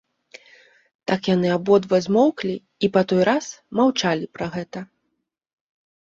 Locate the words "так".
1.11-1.21